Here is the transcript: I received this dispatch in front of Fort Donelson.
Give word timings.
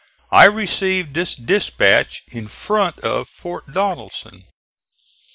I 0.31 0.45
received 0.45 1.13
this 1.13 1.35
dispatch 1.35 2.23
in 2.31 2.47
front 2.47 2.97
of 3.01 3.29
Fort 3.29 3.71
Donelson. 3.71 4.45